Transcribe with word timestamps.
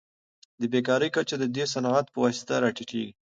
د 0.59 0.61
بیکارۍ 0.73 1.09
کچه 1.15 1.35
د 1.39 1.45
دې 1.55 1.65
صنعتونو 1.73 2.11
په 2.13 2.17
واسطه 2.23 2.53
راټیټیږي. 2.63 3.11